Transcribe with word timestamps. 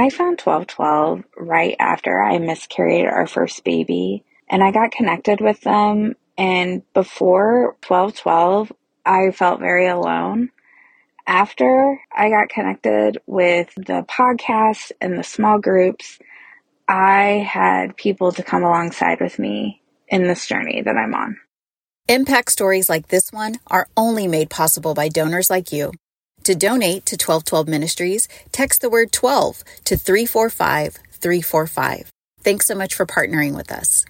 I 0.00 0.08
found 0.08 0.40
1212 0.40 1.24
right 1.36 1.76
after 1.78 2.18
I 2.18 2.38
miscarried 2.38 3.04
our 3.04 3.26
first 3.26 3.64
baby, 3.64 4.24
and 4.48 4.64
I 4.64 4.70
got 4.70 4.92
connected 4.92 5.42
with 5.42 5.60
them. 5.60 6.14
And 6.38 6.82
before 6.94 7.76
1212, 7.86 8.72
I 9.04 9.30
felt 9.30 9.60
very 9.60 9.88
alone. 9.88 10.52
After 11.26 12.00
I 12.16 12.30
got 12.30 12.48
connected 12.48 13.18
with 13.26 13.74
the 13.76 14.06
podcast 14.08 14.92
and 15.02 15.18
the 15.18 15.22
small 15.22 15.58
groups, 15.58 16.18
I 16.88 17.46
had 17.46 17.94
people 17.96 18.32
to 18.32 18.42
come 18.42 18.64
alongside 18.64 19.20
with 19.20 19.38
me 19.38 19.82
in 20.08 20.22
this 20.22 20.46
journey 20.46 20.80
that 20.80 20.96
I'm 20.96 21.14
on. 21.14 21.36
Impact 22.08 22.50
stories 22.50 22.88
like 22.88 23.08
this 23.08 23.30
one 23.32 23.56
are 23.66 23.86
only 23.98 24.26
made 24.26 24.48
possible 24.48 24.94
by 24.94 25.10
donors 25.10 25.50
like 25.50 25.72
you. 25.72 25.92
To 26.50 26.56
donate 26.56 27.06
to 27.06 27.14
1212 27.14 27.68
Ministries, 27.68 28.26
text 28.50 28.80
the 28.80 28.90
word 28.90 29.12
12 29.12 29.62
to 29.84 29.96
345 29.96 30.94
345. 31.12 32.10
Thanks 32.40 32.66
so 32.66 32.74
much 32.74 32.92
for 32.92 33.06
partnering 33.06 33.54
with 33.54 33.70
us. 33.70 34.04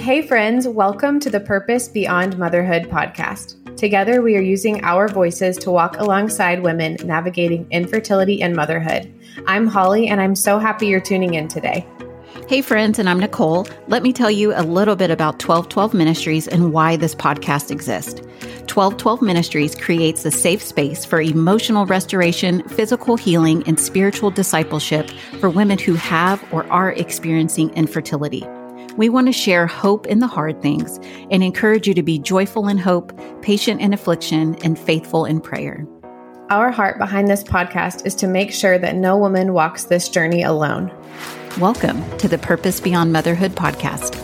Hey, 0.00 0.22
friends, 0.22 0.68
welcome 0.68 1.18
to 1.18 1.30
the 1.30 1.40
Purpose 1.40 1.88
Beyond 1.88 2.38
Motherhood 2.38 2.84
podcast. 2.84 3.76
Together, 3.76 4.22
we 4.22 4.36
are 4.36 4.40
using 4.40 4.84
our 4.84 5.08
voices 5.08 5.56
to 5.56 5.72
walk 5.72 5.98
alongside 5.98 6.62
women 6.62 6.96
navigating 7.02 7.66
infertility 7.72 8.40
and 8.40 8.54
motherhood. 8.54 9.12
I'm 9.48 9.66
Holly, 9.66 10.06
and 10.06 10.20
I'm 10.20 10.36
so 10.36 10.60
happy 10.60 10.86
you're 10.86 11.00
tuning 11.00 11.34
in 11.34 11.48
today. 11.48 11.84
Hey, 12.52 12.60
friends, 12.60 12.98
and 12.98 13.08
I'm 13.08 13.18
Nicole. 13.18 13.66
Let 13.88 14.02
me 14.02 14.12
tell 14.12 14.30
you 14.30 14.52
a 14.54 14.60
little 14.60 14.94
bit 14.94 15.10
about 15.10 15.42
1212 15.42 15.94
Ministries 15.94 16.46
and 16.46 16.70
why 16.70 16.96
this 16.96 17.14
podcast 17.14 17.70
exists. 17.70 18.20
1212 18.68 19.22
Ministries 19.22 19.74
creates 19.74 20.22
a 20.26 20.30
safe 20.30 20.62
space 20.62 21.02
for 21.02 21.22
emotional 21.22 21.86
restoration, 21.86 22.62
physical 22.68 23.16
healing, 23.16 23.66
and 23.66 23.80
spiritual 23.80 24.30
discipleship 24.30 25.08
for 25.40 25.48
women 25.48 25.78
who 25.78 25.94
have 25.94 26.44
or 26.52 26.70
are 26.70 26.92
experiencing 26.92 27.70
infertility. 27.70 28.46
We 28.98 29.08
want 29.08 29.28
to 29.28 29.32
share 29.32 29.66
hope 29.66 30.06
in 30.06 30.18
the 30.18 30.26
hard 30.26 30.60
things 30.60 31.00
and 31.30 31.42
encourage 31.42 31.88
you 31.88 31.94
to 31.94 32.02
be 32.02 32.18
joyful 32.18 32.68
in 32.68 32.76
hope, 32.76 33.18
patient 33.40 33.80
in 33.80 33.94
affliction, 33.94 34.56
and 34.62 34.78
faithful 34.78 35.24
in 35.24 35.40
prayer. 35.40 35.86
Our 36.50 36.70
heart 36.70 36.98
behind 36.98 37.28
this 37.28 37.44
podcast 37.44 38.04
is 38.04 38.14
to 38.16 38.26
make 38.26 38.52
sure 38.52 38.76
that 38.76 38.94
no 38.94 39.16
woman 39.16 39.54
walks 39.54 39.84
this 39.84 40.10
journey 40.10 40.42
alone. 40.42 40.92
Welcome 41.58 42.16
to 42.18 42.28
the 42.28 42.38
Purpose 42.38 42.80
Beyond 42.80 43.12
Motherhood 43.12 43.52
podcast. 43.52 44.16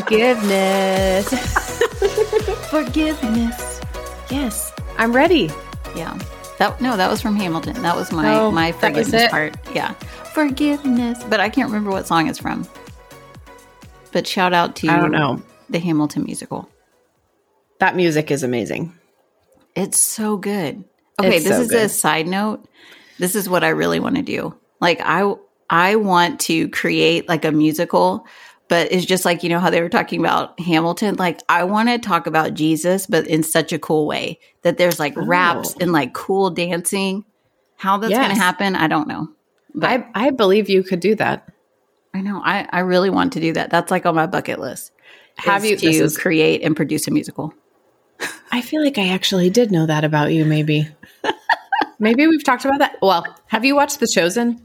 Forgiveness. 0.00 1.28
Forgiveness. 2.70 3.80
yes, 4.30 4.72
I'm 4.96 5.12
ready. 5.12 5.50
Yeah. 5.94 6.16
That 6.58 6.80
no, 6.80 6.96
that 6.96 7.10
was 7.10 7.20
from 7.20 7.36
Hamilton. 7.36 7.82
That 7.82 7.96
was 7.96 8.10
my 8.12 8.34
Oh, 8.34 8.50
my 8.50 8.72
forgiveness 8.72 9.28
part. 9.30 9.56
Yeah. 9.74 9.92
Forgiveness. 10.32 11.22
But 11.28 11.40
I 11.40 11.48
can't 11.48 11.68
remember 11.68 11.90
what 11.90 12.06
song 12.06 12.28
it's 12.28 12.38
from. 12.38 12.66
But 14.12 14.26
shout 14.26 14.52
out 14.52 14.76
to 14.76 14.88
I 14.88 14.96
don't 14.96 15.12
know. 15.12 15.42
the 15.68 15.78
Hamilton 15.78 16.24
musical. 16.24 16.68
That 17.78 17.96
music 17.96 18.30
is 18.30 18.42
amazing. 18.42 18.92
It's 19.74 19.98
so 19.98 20.36
good. 20.36 20.84
Okay, 21.18 21.36
It's 21.36 21.44
this 21.44 21.56
so 21.56 21.62
is 21.62 21.68
good. 21.70 21.84
a 21.84 21.88
side 21.88 22.26
note. 22.26 22.66
This 23.18 23.34
is 23.34 23.48
what 23.48 23.62
I 23.64 23.68
really 23.68 24.00
want 24.00 24.16
to 24.16 24.22
do. 24.22 24.54
Like 24.80 25.00
I 25.02 25.32
I 25.68 25.96
want 25.96 26.40
to 26.40 26.68
create 26.70 27.28
like 27.28 27.44
a 27.44 27.52
musical, 27.52 28.26
but 28.68 28.90
it's 28.90 29.04
just 29.06 29.24
like 29.24 29.42
you 29.42 29.48
know 29.48 29.60
how 29.60 29.70
they 29.70 29.80
were 29.82 29.88
talking 29.88 30.18
about 30.20 30.58
Hamilton. 30.58 31.16
Like 31.16 31.40
I 31.48 31.64
want 31.64 31.88
to 31.90 31.98
talk 31.98 32.26
about 32.26 32.54
Jesus, 32.54 33.06
but 33.06 33.26
in 33.26 33.42
such 33.42 33.72
a 33.72 33.78
cool 33.78 34.06
way 34.06 34.38
that 34.62 34.76
there's 34.78 34.98
like 34.98 35.14
raps 35.16 35.74
Oh. 35.74 35.78
and 35.80 35.92
like 35.92 36.12
cool 36.14 36.50
dancing. 36.50 37.24
How 37.76 37.96
that's 37.96 38.12
going 38.12 38.28
to 38.28 38.34
happen, 38.34 38.76
I 38.76 38.88
don't 38.88 39.08
know. 39.08 39.28
But 39.74 39.88
I, 40.14 40.26
I 40.26 40.30
believe 40.30 40.68
you 40.68 40.82
could 40.82 41.00
do 41.00 41.14
that. 41.14 41.48
I 42.14 42.20
know 42.20 42.40
I 42.44 42.68
I 42.72 42.80
really 42.80 43.10
want 43.10 43.32
to 43.34 43.40
do 43.40 43.52
that. 43.54 43.70
That's 43.70 43.90
like 43.90 44.06
on 44.06 44.14
my 44.14 44.26
bucket 44.26 44.58
list. 44.58 44.92
Have 45.36 45.64
you- 45.64 45.76
to 45.76 45.86
is- 45.86 46.18
create 46.18 46.62
and 46.62 46.74
produce 46.76 47.06
a 47.08 47.10
musical? 47.10 47.54
I 48.52 48.60
feel 48.62 48.82
like 48.82 48.98
I 48.98 49.08
actually 49.08 49.48
did 49.48 49.70
know 49.70 49.86
that 49.86 50.04
about 50.04 50.32
you, 50.32 50.44
maybe. 50.44 50.88
maybe 51.98 52.26
we've 52.26 52.44
talked 52.44 52.64
about 52.64 52.80
that. 52.80 52.96
Well, 53.00 53.24
have 53.46 53.64
you 53.64 53.74
watched 53.74 54.00
The 54.00 54.08
Chosen? 54.12 54.60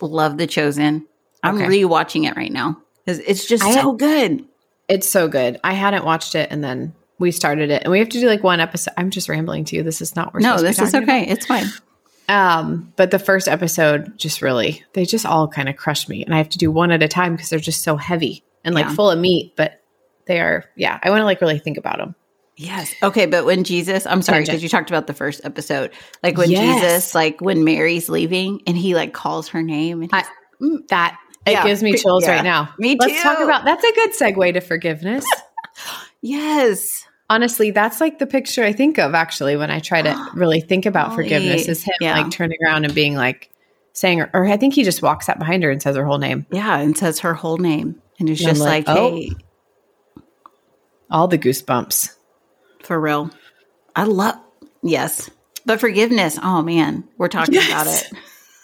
Love 0.00 0.36
The 0.38 0.46
Chosen. 0.46 1.06
I'm 1.42 1.56
Okay. 1.56 1.66
rewatching 1.66 2.28
it 2.28 2.36
right 2.36 2.52
now 2.52 2.80
it's 3.06 3.46
just 3.46 3.64
I- 3.64 3.72
so 3.72 3.92
good. 3.92 4.44
It's 4.88 5.08
so 5.08 5.28
good. 5.28 5.58
I 5.64 5.72
hadn't 5.72 6.04
watched 6.04 6.34
it 6.34 6.48
and 6.50 6.62
then 6.62 6.94
we 7.18 7.30
started 7.32 7.70
it 7.70 7.82
and 7.82 7.90
we 7.90 7.98
have 7.98 8.08
to 8.10 8.20
do 8.20 8.26
like 8.28 8.42
one 8.44 8.60
episode. 8.60 8.92
I'm 8.96 9.10
just 9.10 9.28
rambling 9.28 9.64
to 9.66 9.76
you. 9.76 9.82
This 9.82 10.00
is 10.00 10.14
not 10.14 10.26
what 10.26 10.34
we're 10.34 10.40
No, 10.40 10.56
supposed 10.58 10.76
to 10.76 10.82
be 10.82 10.84
this 10.84 10.88
is 10.88 10.94
okay. 10.94 11.22
about. 11.24 11.32
It's 11.32 11.46
fine. 11.46 11.66
Um, 12.28 12.92
but 12.96 13.10
the 13.10 13.18
first 13.18 13.48
episode 13.48 14.18
just 14.18 14.42
really, 14.42 14.84
they 14.92 15.04
just 15.06 15.24
all 15.24 15.48
kind 15.48 15.68
of 15.68 15.76
crushed 15.76 16.08
me. 16.08 16.24
And 16.24 16.34
I 16.34 16.38
have 16.38 16.50
to 16.50 16.58
do 16.58 16.70
one 16.70 16.90
at 16.90 17.02
a 17.02 17.08
time 17.08 17.34
because 17.34 17.48
they're 17.50 17.58
just 17.58 17.82
so 17.82 17.96
heavy 17.96 18.44
and 18.64 18.74
like 18.74 18.84
Yeah. 18.86 18.94
full 18.94 19.10
of 19.10 19.18
meat, 19.18 19.54
but 19.56 19.82
they 20.26 20.40
are, 20.40 20.64
yeah, 20.76 20.98
I 21.02 21.08
want 21.10 21.20
to 21.22 21.24
like 21.24 21.40
really 21.40 21.58
think 21.58 21.78
about 21.78 21.96
them. 21.98 22.14
Yes. 22.56 22.92
Okay, 23.02 23.26
but 23.26 23.46
when 23.46 23.64
Jesus, 23.64 24.04
I'm 24.04 24.20
sorry 24.20 24.42
because 24.44 24.62
you 24.62 24.68
talked 24.68 24.90
about 24.90 25.06
the 25.06 25.14
first 25.14 25.40
episode, 25.44 25.92
like 26.22 26.36
when 26.36 26.50
Yes. 26.50 26.80
Jesus, 26.82 27.14
like 27.14 27.40
when 27.40 27.64
Mary's 27.64 28.08
leaving 28.08 28.60
and 28.66 28.76
he 28.76 28.94
like 28.94 29.12
calls 29.14 29.48
her 29.48 29.62
name, 29.62 30.02
and 30.02 30.10
I, 30.12 30.24
he's- 30.60 30.80
that, 30.90 31.18
it 31.46 31.52
Yeah. 31.52 31.64
gives 31.64 31.82
me 31.82 31.94
chills 31.96 32.24
Yeah. 32.24 32.32
right 32.32 32.44
now. 32.44 32.74
Me 32.78 32.94
too. 32.96 33.06
Let's 33.06 33.22
talk 33.22 33.38
about, 33.38 33.64
that's 33.64 33.84
a 33.84 33.92
good 33.92 34.10
segue 34.10 34.52
to 34.54 34.60
forgiveness. 34.60 35.24
yes, 36.20 37.04
Honestly, 37.30 37.70
that's 37.70 38.00
like 38.00 38.18
the 38.18 38.26
picture 38.26 38.64
I 38.64 38.72
think 38.72 38.98
of 38.98 39.14
actually 39.14 39.56
when 39.56 39.70
I 39.70 39.80
try 39.80 40.00
to 40.02 40.30
really 40.34 40.60
think 40.60 40.86
about 40.86 41.14
forgiveness 41.14 41.68
is 41.68 41.82
him 41.84 41.94
Yeah. 42.00 42.20
like 42.20 42.30
turning 42.30 42.58
around 42.66 42.84
and 42.84 42.94
being 42.94 43.14
like 43.14 43.50
saying, 43.92 44.22
or 44.32 44.46
I 44.46 44.56
think 44.56 44.74
he 44.74 44.82
just 44.84 45.02
walks 45.02 45.28
up 45.28 45.38
behind 45.38 45.62
her 45.62 45.70
and 45.70 45.82
says 45.82 45.96
her 45.96 46.04
whole 46.06 46.18
name. 46.18 46.46
yeah, 46.50 46.78
and 46.78 46.96
says 46.96 47.18
her 47.20 47.34
whole 47.34 47.58
name, 47.58 48.00
and 48.18 48.30
it's 48.30 48.40
And 48.40 48.48
just 48.50 48.60
like, 48.60 48.86
like, 48.88 48.96
oh. 48.96 49.10
hey, 49.16 49.30
All 51.10 51.28
the 51.28 51.38
goosebumps. 51.38 52.14
for 52.82 53.00
real, 53.00 53.30
I 53.96 54.04
love 54.04 54.36
yes, 54.82 55.28
but 55.66 55.80
forgiveness. 55.80 56.38
Oh 56.42 56.62
man, 56.62 57.04
we're 57.18 57.28
talking 57.28 57.56
about 57.56 57.86
it 57.88 58.10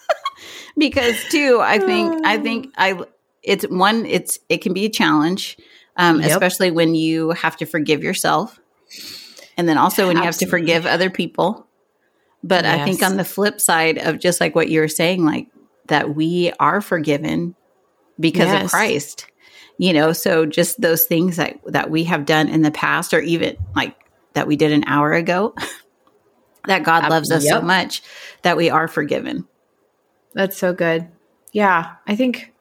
because 0.78 1.16
too. 1.30 1.58
I 1.62 1.78
think 1.78 2.24
I 2.24 2.38
think 2.38 2.72
I 2.76 3.02
it's 3.42 3.64
one. 3.68 4.06
It's 4.06 4.38
it 4.48 4.58
can 4.62 4.72
be 4.72 4.84
a 4.86 4.90
challenge, 4.90 5.56
um, 5.96 6.20
Yep. 6.20 6.30
especially 6.30 6.70
when 6.70 6.94
you 6.94 7.30
have 7.30 7.56
to 7.58 7.66
forgive 7.66 8.02
yourself, 8.02 8.60
and 9.56 9.68
then 9.68 9.78
also 9.78 10.06
when 10.06 10.16
you 10.16 10.22
have 10.22 10.36
to 10.38 10.46
forgive 10.46 10.86
other 10.86 11.10
people. 11.10 11.66
But 12.42 12.66
I 12.66 12.84
think 12.84 13.02
on 13.02 13.16
the 13.16 13.24
flip 13.24 13.60
side 13.60 13.98
of 13.98 14.18
just 14.18 14.40
like 14.40 14.54
what 14.54 14.68
you 14.68 14.80
were 14.80 14.88
saying, 14.88 15.24
like 15.24 15.48
that 15.86 16.14
we 16.14 16.52
are 16.60 16.80
forgiven 16.80 17.54
because 18.20 18.52
of 18.52 18.70
Christ. 18.70 19.26
You 19.76 19.92
know, 19.92 20.12
so 20.12 20.46
just 20.46 20.80
those 20.80 21.04
things 21.04 21.36
that 21.36 21.58
that 21.66 21.90
we 21.90 22.04
have 22.04 22.26
done 22.26 22.48
in 22.48 22.62
the 22.62 22.70
past, 22.70 23.12
or 23.12 23.20
even 23.20 23.56
like 23.74 23.96
that 24.34 24.46
we 24.46 24.56
did 24.56 24.72
an 24.72 24.84
hour 24.86 25.12
ago, 25.12 25.54
that 26.66 26.84
God 26.84 27.08
loves 27.10 27.30
us 27.30 27.46
so 27.48 27.60
much 27.60 28.02
that 28.42 28.56
we 28.56 28.70
are 28.70 28.88
forgiven. 28.88 29.46
That's 30.32 30.56
so 30.56 30.72
good. 30.72 31.08
Yeah, 31.52 31.94
I 32.06 32.14
think 32.16 32.52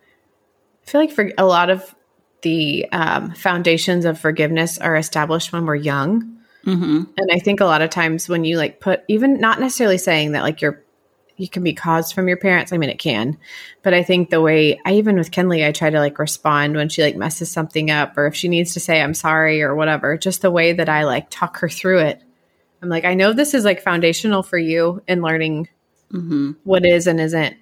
I 0.85 0.89
feel 0.89 1.01
like 1.01 1.11
for 1.11 1.31
a 1.37 1.45
lot 1.45 1.69
of 1.69 1.93
the 2.43 2.85
um, 2.91 3.31
foundations 3.33 4.05
of 4.05 4.19
forgiveness 4.19 4.77
are 4.77 4.95
established 4.95 5.51
when 5.51 5.65
we're 5.65 5.75
young, 5.75 6.37
hmm 6.63 7.03
and 7.17 7.29
I 7.31 7.39
think 7.39 7.59
a 7.59 7.65
lot 7.65 7.81
of 7.81 7.89
times 7.89 8.29
when 8.29 8.45
you 8.45 8.57
like 8.57 8.79
put 8.79 9.03
even 9.07 9.39
not 9.39 9.59
necessarily 9.59 9.97
saying 9.97 10.33
that 10.33 10.43
like 10.43 10.61
you're 10.61 10.83
you 11.35 11.49
can 11.49 11.63
be 11.63 11.73
caused 11.73 12.13
from 12.13 12.27
your 12.27 12.37
parents. 12.37 12.71
I 12.71 12.77
mean, 12.77 12.91
it 12.91 12.99
can, 12.99 13.37
but 13.81 13.93
I 13.93 14.03
think 14.03 14.29
the 14.29 14.39
way 14.41 14.79
I 14.85 14.93
even 14.93 15.17
with 15.17 15.31
Kenley, 15.31 15.67
I 15.67 15.71
try 15.71 15.89
to 15.89 15.99
like 15.99 16.19
respond 16.19 16.75
when 16.75 16.89
she 16.89 17.01
like 17.01 17.15
messes 17.15 17.49
something 17.49 17.89
up, 17.89 18.17
or 18.17 18.27
if 18.27 18.35
she 18.35 18.47
needs 18.47 18.73
to 18.75 18.79
say 18.79 19.01
I'm 19.01 19.15
sorry 19.15 19.63
or 19.63 19.75
whatever. 19.75 20.17
Just 20.17 20.41
the 20.41 20.51
way 20.51 20.73
that 20.73 20.89
I 20.89 21.03
like 21.05 21.29
talk 21.29 21.57
her 21.57 21.69
through 21.69 21.99
it. 21.99 22.21
I'm 22.81 22.89
like, 22.89 23.05
I 23.05 23.13
know 23.13 23.33
this 23.33 23.53
is 23.53 23.65
like 23.65 23.81
foundational 23.81 24.43
for 24.43 24.57
you 24.57 25.01
in 25.07 25.21
learning 25.21 25.69
hmm 26.11 26.51
what 26.63 26.85
is 26.85 27.07
and 27.07 27.19
isn't 27.19 27.57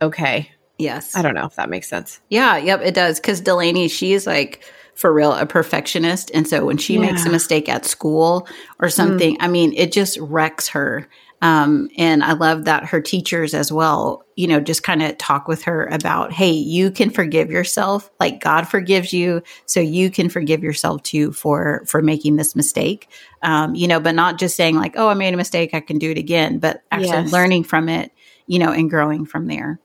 okay. 0.00 0.50
Yes. 0.78 1.14
I 1.14 1.22
don't 1.22 1.34
know 1.34 1.44
if 1.46 1.56
that 1.56 1.70
makes 1.70 1.88
sense. 1.88 2.20
Yeah, 2.28 2.56
yep, 2.56 2.80
it 2.82 2.94
does. 2.94 3.20
Because 3.20 3.40
Delaney, 3.40 3.88
she 3.88 4.12
is 4.14 4.26
like 4.26 4.64
for 4.94 5.12
real 5.12 5.32
a 5.32 5.46
perfectionist, 5.46 6.30
and 6.34 6.46
so 6.46 6.64
when 6.66 6.76
she 6.76 6.98
makes 6.98 7.24
a 7.24 7.28
Mm. 7.28 7.32
mistake 7.32 7.68
at 7.68 7.86
school 7.86 8.46
or 8.78 8.88
something, 8.88 9.36
I 9.40 9.48
mean, 9.48 9.72
it 9.74 9.92
just 9.92 10.18
wrecks 10.18 10.68
her. 10.68 11.08
Um, 11.40 11.88
and 11.98 12.22
I 12.22 12.34
love 12.34 12.66
that 12.66 12.84
her 12.84 13.00
teachers 13.00 13.52
as 13.52 13.72
well, 13.72 14.24
you 14.36 14.46
know, 14.46 14.60
just 14.60 14.84
kind 14.84 15.02
of 15.02 15.18
talk 15.18 15.48
with 15.48 15.64
her 15.64 15.86
about, 15.86 16.30
hey, 16.32 16.52
you 16.52 16.90
can 16.92 17.10
forgive 17.10 17.50
yourself, 17.50 18.10
like 18.20 18.40
God 18.40 18.68
forgives 18.68 19.12
you, 19.12 19.42
so 19.66 19.80
you 19.80 20.08
can 20.10 20.28
forgive 20.28 20.62
yourself 20.62 21.02
too 21.02 21.32
for 21.32 21.82
for 21.86 22.00
making 22.02 22.36
this 22.36 22.54
mistake. 22.54 23.08
Um, 23.42 23.74
you 23.74 23.88
know, 23.88 23.98
but 23.98 24.14
not 24.14 24.38
just 24.38 24.54
saying 24.56 24.76
like, 24.76 24.94
oh, 24.96 25.08
I 25.08 25.14
made 25.14 25.34
a 25.34 25.38
mistake, 25.38 25.74
I 25.74 25.80
can 25.80 25.98
do 25.98 26.10
it 26.10 26.18
again, 26.18 26.58
but 26.58 26.82
actually 26.92 27.22
Yes. 27.22 27.32
learning 27.32 27.64
from 27.64 27.88
it 27.88 28.12
you 28.48 28.58
know, 28.58 28.72
and 28.72 28.90
growing 28.90 29.24
from 29.24 29.46
there. 29.46 29.78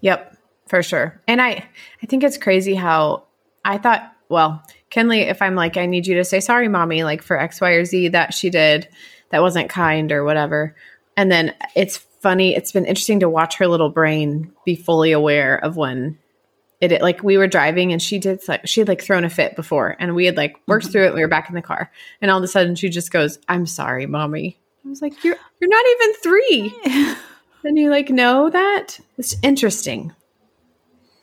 Yep, 0.00 0.36
for 0.66 0.82
sure. 0.82 1.20
And 1.26 1.40
I 1.40 1.68
I 2.02 2.06
think 2.06 2.24
it's 2.24 2.38
crazy 2.38 2.74
how 2.74 3.24
I 3.64 3.78
thought, 3.78 4.12
well, 4.28 4.62
Kenley, 4.90 5.28
if 5.28 5.42
I'm 5.42 5.54
like, 5.54 5.76
I 5.76 5.86
need 5.86 6.06
you 6.06 6.16
to 6.16 6.24
say 6.24 6.40
sorry, 6.40 6.68
mommy, 6.68 7.04
like 7.04 7.22
for 7.22 7.38
X, 7.38 7.60
Y, 7.60 7.70
or 7.70 7.84
Z 7.84 8.08
that 8.08 8.34
she 8.34 8.50
did 8.50 8.88
that 9.30 9.42
wasn't 9.42 9.70
kind 9.70 10.10
or 10.12 10.24
whatever. 10.24 10.74
And 11.16 11.30
then 11.30 11.54
it's 11.74 11.96
funny, 11.96 12.54
it's 12.54 12.72
been 12.72 12.86
interesting 12.86 13.20
to 13.20 13.28
watch 13.28 13.56
her 13.58 13.66
little 13.68 13.90
brain 13.90 14.52
be 14.64 14.74
fully 14.76 15.12
aware 15.12 15.56
of 15.56 15.76
when 15.76 16.18
it, 16.80 16.92
it 16.92 17.02
like 17.02 17.22
we 17.22 17.36
were 17.36 17.46
driving 17.46 17.92
and 17.92 18.00
she 18.02 18.18
did 18.18 18.46
like 18.48 18.66
she 18.66 18.80
had 18.80 18.88
like 18.88 19.02
thrown 19.02 19.24
a 19.24 19.30
fit 19.30 19.54
before 19.54 19.96
and 19.98 20.14
we 20.14 20.24
had 20.26 20.36
like 20.36 20.56
worked 20.66 20.86
mm-hmm. 20.86 20.92
through 20.92 21.06
it 21.06 21.14
we 21.14 21.20
were 21.20 21.28
back 21.28 21.48
in 21.48 21.54
the 21.54 21.62
car 21.62 21.90
and 22.20 22.30
all 22.30 22.38
of 22.38 22.44
a 22.44 22.48
sudden 22.48 22.74
she 22.74 22.88
just 22.88 23.12
goes 23.12 23.38
i'm 23.48 23.66
sorry 23.66 24.06
mommy 24.06 24.58
i 24.84 24.88
was 24.88 25.02
like 25.02 25.22
you're 25.22 25.36
you're 25.60 25.70
not 25.70 25.84
even 25.86 26.14
three 26.14 27.16
and 27.64 27.78
you 27.78 27.90
like 27.90 28.10
know 28.10 28.50
that? 28.50 28.98
It's 29.18 29.36
interesting. 29.42 30.12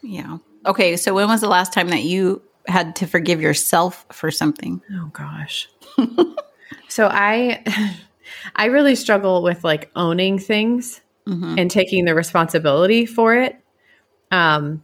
Yeah. 0.01 0.37
Okay 0.65 0.95
so 0.97 1.13
when 1.13 1.27
was 1.27 1.41
the 1.41 1.47
last 1.47 1.73
time 1.73 1.89
that 1.89 2.03
you 2.03 2.41
had 2.67 2.95
to 2.97 3.07
forgive 3.07 3.41
yourself 3.41 4.05
for 4.11 4.31
something? 4.31 4.81
Oh 4.93 5.09
gosh. 5.13 5.69
So 6.89 7.07
i 7.11 7.63
i 8.55 8.65
really 8.65 8.95
struggle 8.95 9.41
with 9.41 9.63
like 9.63 9.89
owning 9.95 10.37
things 10.37 10.99
mm-hmm. 11.25 11.55
and 11.57 11.71
taking 11.71 12.05
the 12.05 12.15
responsibility 12.15 13.05
for 13.05 13.35
it. 13.35 13.55
Um 14.31 14.83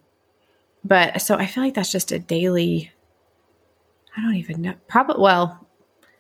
but 0.84 1.22
so 1.22 1.36
I 1.36 1.46
feel 1.46 1.64
like 1.64 1.76
that's 1.76 1.92
just 1.92 2.12
a 2.12 2.20
daily, 2.20 2.92
I 4.18 4.22
don't 4.22 4.36
even 4.36 4.62
know. 4.62 4.74
Probably, 4.88 5.22
well, 5.22 5.66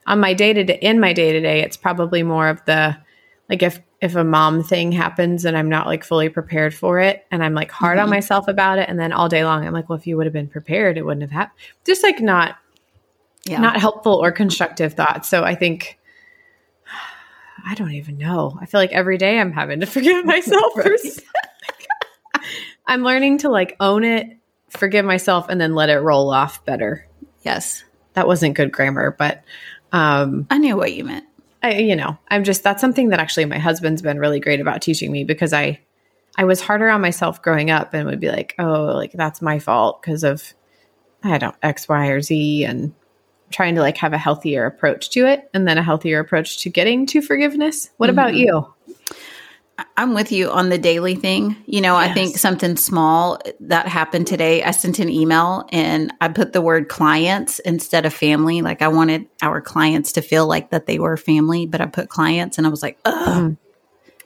on 0.07 0.19
my 0.19 0.33
day 0.33 0.53
to 0.53 0.63
day, 0.63 0.79
in 0.81 0.99
my 0.99 1.13
day 1.13 1.33
to 1.33 1.41
day, 1.41 1.61
it's 1.61 1.77
probably 1.77 2.23
more 2.23 2.47
of 2.47 2.63
the, 2.65 2.97
like 3.49 3.61
if, 3.61 3.81
if 4.03 4.15
a 4.17 4.23
mom 4.23 4.63
thing 4.63 4.91
happens 4.91 5.45
and 5.45 5.57
I'm 5.57 5.69
not 5.69 5.87
like 5.87 6.03
fully 6.03 6.27
prepared 6.27 6.73
for 6.73 6.99
it 6.99 7.25
and 7.31 7.41
I'm 7.41 7.53
like 7.53 7.71
hard 7.71 7.97
mm-hmm. 7.97 8.03
on 8.03 8.09
myself 8.09 8.49
about 8.49 8.77
it. 8.77 8.89
And 8.89 8.99
then 8.99 9.13
all 9.13 9.29
day 9.29 9.45
long, 9.45 9.65
I'm 9.65 9.71
like, 9.71 9.87
well, 9.87 9.97
if 9.97 10.05
you 10.05 10.17
would 10.17 10.25
have 10.25 10.33
been 10.33 10.49
prepared, 10.49 10.97
it 10.97 11.05
wouldn't 11.05 11.21
have 11.21 11.31
happened. 11.31 11.57
Just 11.85 12.03
like 12.03 12.19
not, 12.19 12.57
yeah. 13.45 13.61
not 13.61 13.79
helpful 13.79 14.15
or 14.21 14.33
constructive 14.33 14.93
thoughts. 14.93 15.29
So 15.29 15.45
I 15.45 15.55
think, 15.55 15.97
I 17.65 17.75
don't 17.75 17.93
even 17.93 18.17
know. 18.17 18.57
I 18.59 18.65
feel 18.65 18.81
like 18.81 18.91
every 18.91 19.17
day 19.17 19.39
I'm 19.39 19.53
having 19.53 19.79
to 19.79 19.85
forgive 19.85 20.25
myself. 20.25 20.75
right. 20.75 20.99
I'm 22.85 23.03
learning 23.03 23.37
to 23.39 23.49
like 23.49 23.77
own 23.79 24.03
it 24.03 24.37
forgive 24.67 25.05
myself 25.05 25.47
and 25.47 25.61
then 25.61 25.75
let 25.75 25.89
it 25.89 25.99
roll 25.99 26.29
off 26.29 26.65
better. 26.65 27.07
Yes. 27.43 27.85
That 28.15 28.27
wasn't 28.27 28.55
good 28.55 28.73
grammar, 28.73 29.15
but 29.17 29.45
um, 29.93 30.45
I 30.49 30.57
knew 30.57 30.75
what 30.75 30.91
you 30.93 31.05
meant. 31.05 31.25
I, 31.63 31.79
you 31.79 31.95
know, 31.95 32.17
I'm 32.27 32.43
just 32.43 32.63
that's 32.63 32.81
something 32.81 33.09
that 33.09 33.19
actually 33.19 33.45
my 33.45 33.57
husband's 33.57 34.01
been 34.01 34.19
really 34.19 34.39
great 34.39 34.59
about 34.59 34.81
teaching 34.81 35.11
me 35.11 35.23
because 35.23 35.53
I 35.53 35.79
I 36.37 36.43
was 36.43 36.61
harder 36.61 36.89
on 36.89 37.01
myself 37.01 37.41
growing 37.41 37.71
up 37.71 37.93
and 37.93 38.07
would 38.07 38.19
be 38.19 38.29
like, 38.29 38.53
oh, 38.59 38.91
like 38.93 39.13
that's 39.13 39.41
my 39.41 39.59
fault 39.59 40.01
because 40.01 40.23
of 40.23 40.53
I 41.23 41.37
don't 41.37 41.55
X, 41.63 41.87
Y, 41.87 42.07
or 42.07 42.21
Z 42.21 42.65
and 42.65 42.93
trying 43.51 43.75
to 43.75 43.81
like 43.81 43.97
have 43.97 44.13
a 44.13 44.17
healthier 44.17 44.65
approach 44.65 45.11
to 45.11 45.25
it 45.25 45.49
and 45.53 45.67
then 45.67 45.77
a 45.77 45.83
healthier 45.83 46.19
approach 46.19 46.59
to 46.63 46.69
getting 46.69 47.05
to 47.07 47.21
forgiveness. 47.21 47.89
What 47.97 48.09
mm-hmm. 48.09 48.19
about 48.19 48.35
you? 48.35 48.73
I'm 49.97 50.13
with 50.13 50.31
you 50.31 50.51
on 50.51 50.69
the 50.69 50.77
daily 50.77 51.15
thing. 51.15 51.55
You 51.65 51.81
know, 51.81 51.99
yes. 51.99 52.09
I 52.09 52.13
think 52.13 52.37
something 52.37 52.77
small 52.77 53.39
that 53.61 53.87
happened 53.87 54.27
today. 54.27 54.63
I 54.63 54.71
sent 54.71 54.99
an 54.99 55.09
email 55.09 55.67
and 55.71 56.13
I 56.21 56.27
put 56.27 56.53
the 56.53 56.61
word 56.61 56.89
clients 56.89 57.59
instead 57.59 58.05
of 58.05 58.13
family. 58.13 58.61
Like 58.61 58.81
I 58.81 58.87
wanted 58.89 59.27
our 59.41 59.61
clients 59.61 60.11
to 60.13 60.21
feel 60.21 60.45
like 60.47 60.69
that 60.69 60.85
they 60.85 60.99
were 60.99 61.17
family, 61.17 61.65
but 61.65 61.81
I 61.81 61.87
put 61.87 62.09
clients 62.09 62.57
and 62.57 62.67
I 62.67 62.69
was 62.69 62.83
like, 62.83 62.99
ugh. 63.05 63.43
Mm. 63.43 63.57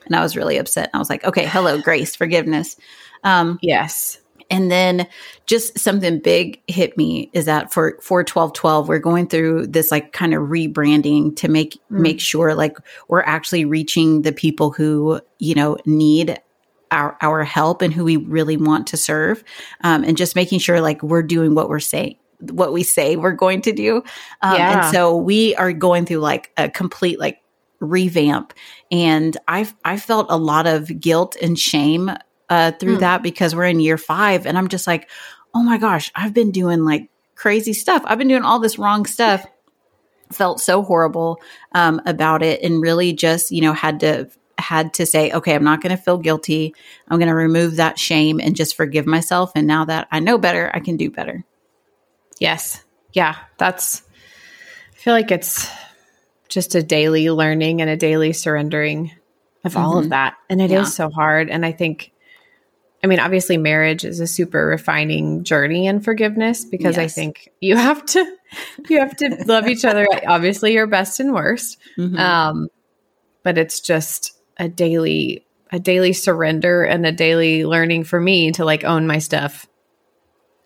And 0.06 0.16
I 0.16 0.22
was 0.22 0.36
really 0.36 0.56
upset. 0.56 0.90
I 0.94 0.98
was 0.98 1.10
like, 1.10 1.24
okay, 1.24 1.46
hello, 1.46 1.80
grace, 1.80 2.16
forgiveness. 2.16 2.76
Um, 3.24 3.58
yes. 3.62 4.18
And 4.50 4.70
then 4.70 5.06
just 5.46 5.78
something 5.78 6.20
big 6.20 6.60
hit 6.68 6.96
me 6.96 7.30
is 7.32 7.44
that 7.44 7.72
for 7.72 7.98
for 8.00 8.20
1212 8.20 8.88
we're 8.88 8.98
going 8.98 9.26
through 9.26 9.66
this 9.66 9.90
like 9.90 10.12
kind 10.12 10.32
of 10.34 10.44
rebranding 10.44 11.36
to 11.36 11.48
make 11.48 11.74
mm. 11.90 12.00
make 12.00 12.20
sure 12.20 12.54
like 12.54 12.78
we're 13.08 13.22
actually 13.22 13.64
reaching 13.64 14.22
the 14.22 14.32
people 14.32 14.70
who, 14.70 15.20
you 15.38 15.54
know, 15.54 15.76
need 15.84 16.40
our 16.90 17.16
our 17.20 17.44
help 17.44 17.82
and 17.82 17.92
who 17.92 18.04
we 18.04 18.16
really 18.16 18.56
want 18.56 18.86
to 18.88 18.96
serve. 18.96 19.44
Um, 19.82 20.02
and 20.04 20.16
just 20.16 20.34
making 20.34 20.60
sure 20.60 20.80
like 20.80 21.02
we're 21.02 21.22
doing 21.22 21.54
what 21.54 21.68
we're 21.68 21.80
saying 21.80 22.16
what 22.40 22.72
we 22.72 22.84
say 22.84 23.16
we're 23.16 23.32
going 23.32 23.60
to 23.62 23.72
do. 23.72 23.96
Um, 24.42 24.54
yeah. 24.54 24.84
and 24.84 24.94
so 24.94 25.16
we 25.16 25.56
are 25.56 25.72
going 25.72 26.06
through 26.06 26.20
like 26.20 26.52
a 26.56 26.70
complete 26.70 27.18
like 27.18 27.40
revamp 27.80 28.52
and 28.90 29.36
i've 29.46 29.72
i 29.84 29.96
felt 29.96 30.26
a 30.30 30.36
lot 30.36 30.66
of 30.66 30.98
guilt 30.98 31.36
and 31.40 31.56
shame 31.56 32.10
uh, 32.48 32.72
through 32.72 32.96
mm. 32.96 33.00
that 33.00 33.22
because 33.22 33.54
we're 33.54 33.64
in 33.64 33.80
year 33.80 33.98
five. 33.98 34.46
And 34.46 34.56
I'm 34.56 34.68
just 34.68 34.86
like, 34.86 35.08
oh 35.54 35.62
my 35.62 35.78
gosh, 35.78 36.10
I've 36.14 36.34
been 36.34 36.50
doing 36.50 36.84
like 36.84 37.10
crazy 37.34 37.72
stuff. 37.72 38.02
I've 38.04 38.18
been 38.18 38.28
doing 38.28 38.42
all 38.42 38.58
this 38.58 38.78
wrong 38.78 39.06
stuff. 39.06 39.46
Felt 40.30 40.60
so 40.60 40.82
horrible 40.82 41.40
um, 41.72 42.02
about 42.04 42.42
it 42.42 42.62
and 42.62 42.82
really 42.82 43.14
just, 43.14 43.50
you 43.50 43.62
know, 43.62 43.72
had 43.72 44.00
to 44.00 44.28
had 44.58 44.92
to 44.94 45.06
say, 45.06 45.30
okay, 45.30 45.54
I'm 45.54 45.64
not 45.64 45.80
going 45.80 45.96
to 45.96 46.02
feel 46.02 46.18
guilty. 46.18 46.74
I'm 47.06 47.18
going 47.18 47.28
to 47.28 47.34
remove 47.34 47.76
that 47.76 47.98
shame 47.98 48.40
and 48.40 48.56
just 48.56 48.74
forgive 48.74 49.06
myself. 49.06 49.52
And 49.54 49.66
now 49.66 49.84
that 49.84 50.08
I 50.10 50.18
know 50.18 50.36
better, 50.36 50.70
I 50.74 50.80
can 50.80 50.96
do 50.96 51.10
better. 51.10 51.44
Yes. 52.40 52.84
Yeah. 53.12 53.36
That's, 53.56 54.02
I 54.92 54.96
feel 54.96 55.14
like 55.14 55.30
it's 55.30 55.70
just 56.48 56.74
a 56.74 56.82
daily 56.82 57.30
learning 57.30 57.80
and 57.80 57.88
a 57.88 57.96
daily 57.96 58.32
surrendering 58.32 59.12
of 59.64 59.72
mm-hmm. 59.72 59.80
all 59.80 59.96
of 59.96 60.04
mm-hmm. 60.04 60.10
that. 60.10 60.34
And 60.50 60.60
it 60.60 60.70
yeah. 60.70 60.80
is 60.80 60.94
so 60.94 61.08
hard. 61.08 61.50
And 61.50 61.64
I 61.64 61.72
think 61.72 62.12
I 63.02 63.06
mean, 63.06 63.20
obviously, 63.20 63.56
marriage 63.56 64.04
is 64.04 64.18
a 64.18 64.26
super 64.26 64.66
refining 64.66 65.44
journey 65.44 65.86
in 65.86 66.00
forgiveness 66.00 66.64
because 66.64 66.96
yes. 66.96 67.04
I 67.04 67.08
think 67.14 67.48
you 67.60 67.76
have 67.76 68.04
to 68.06 68.36
you 68.88 68.98
have 68.98 69.16
to 69.16 69.44
love 69.46 69.68
each 69.68 69.84
other. 69.84 70.06
Obviously, 70.26 70.72
your 70.72 70.86
best 70.86 71.20
and 71.20 71.32
worst, 71.32 71.78
mm-hmm. 71.96 72.16
um, 72.16 72.68
but 73.44 73.56
it's 73.56 73.80
just 73.80 74.32
a 74.56 74.68
daily 74.68 75.46
a 75.70 75.78
daily 75.78 76.12
surrender 76.12 76.82
and 76.82 77.06
a 77.06 77.12
daily 77.12 77.64
learning 77.64 78.04
for 78.04 78.20
me 78.20 78.50
to 78.52 78.64
like 78.64 78.84
own 78.84 79.06
my 79.06 79.18
stuff 79.18 79.66